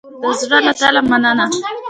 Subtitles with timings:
[0.21, 1.45] د زړه له تله مننه